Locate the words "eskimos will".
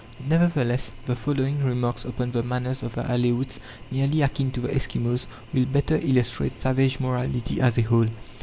4.69-5.65